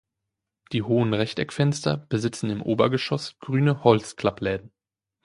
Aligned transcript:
Die 0.71 0.81
hohen 0.81 1.13
Rechteckfenster 1.13 1.95
besitzen 1.95 2.49
im 2.49 2.63
Obergeschoss 2.63 3.37
grüne 3.37 3.83
Holz-Klappläden. 3.83 4.71